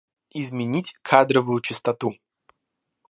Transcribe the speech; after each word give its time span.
Изменить 0.31 0.95
кадровую 1.03 1.59
частоту 1.61 2.15